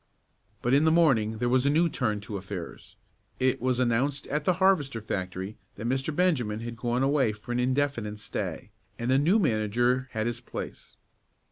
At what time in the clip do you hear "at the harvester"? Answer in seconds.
4.29-4.99